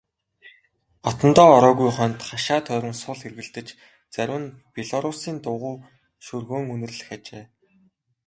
[1.07, 3.67] Хотондоо ороогүй хоньд хашаа тойрон сул эргэлдэж
[4.15, 5.75] зарим нь белоруссын дугуй
[6.25, 7.43] шөргөөн үнэрлэх ажээ.